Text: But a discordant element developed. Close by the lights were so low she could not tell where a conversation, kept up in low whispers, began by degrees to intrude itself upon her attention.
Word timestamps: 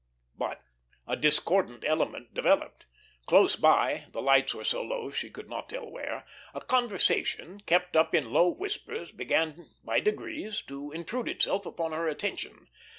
But 0.35 0.63
a 1.05 1.15
discordant 1.15 1.83
element 1.85 2.33
developed. 2.33 2.87
Close 3.27 3.55
by 3.55 4.05
the 4.09 4.19
lights 4.23 4.55
were 4.55 4.63
so 4.63 4.81
low 4.81 5.11
she 5.11 5.29
could 5.29 5.47
not 5.47 5.69
tell 5.69 5.87
where 5.91 6.25
a 6.55 6.59
conversation, 6.61 7.59
kept 7.67 7.95
up 7.95 8.15
in 8.15 8.33
low 8.33 8.47
whispers, 8.49 9.11
began 9.11 9.69
by 9.83 9.99
degrees 9.99 10.63
to 10.63 10.91
intrude 10.91 11.29
itself 11.29 11.67
upon 11.67 11.91
her 11.91 12.07
attention. 12.07 12.65